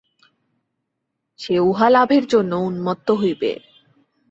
সে 1.39 1.55
উহা 1.61 1.87
লাভের 1.89 2.23
জন্য 2.27 2.51
উন্মত্ত 2.69 3.07
হইবে। 3.11 3.51